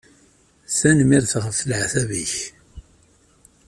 Tanemmirt 0.77 1.33
ɣef 1.43 1.59
leɛtab-ik. 1.69 2.35